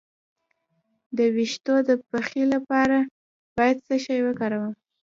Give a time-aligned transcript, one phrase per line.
[1.17, 2.97] د ویښتو د پخې لپاره
[3.57, 4.73] باید څه شی وکاروم؟